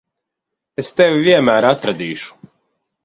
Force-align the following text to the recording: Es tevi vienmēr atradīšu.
Es 0.83 0.89
tevi 1.01 1.21
vienmēr 1.27 1.67
atradīšu. 1.73 2.53